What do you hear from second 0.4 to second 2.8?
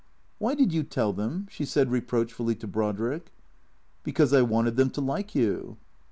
did you tell them?" she said reproachfully to